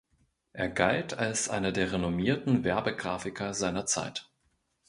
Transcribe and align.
Er 0.53 0.67
galt 0.67 1.19
als 1.19 1.47
einer 1.47 1.71
der 1.71 1.91
renommierten 1.91 2.63
Werbegrafiker 2.63 3.53
seiner 3.53 3.85
Zeit. 3.85 4.31